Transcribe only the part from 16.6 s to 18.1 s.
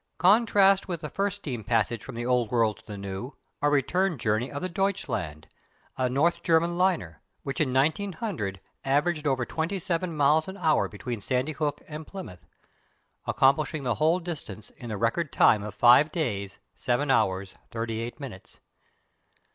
seven hours thirty